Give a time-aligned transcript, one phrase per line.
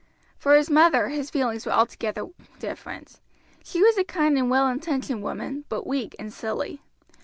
[0.35, 3.19] For his mother his feelings were altogether different.
[3.63, 6.81] She was a kindly and well intentioned woman, but weak and silly.